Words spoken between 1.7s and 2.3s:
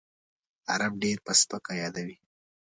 یادوي.